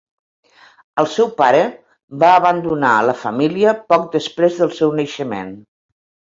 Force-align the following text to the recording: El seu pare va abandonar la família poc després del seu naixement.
El 1.03 1.09
seu 1.15 1.29
pare 1.41 1.59
va 2.25 2.33
abandonar 2.39 2.95
la 3.11 3.17
família 3.27 3.77
poc 3.95 4.11
després 4.19 4.61
del 4.65 4.77
seu 4.83 4.99
naixement. 5.05 5.57